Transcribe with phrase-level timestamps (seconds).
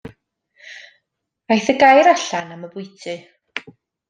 [1.51, 3.17] Aeth y gair allan am y bwyty.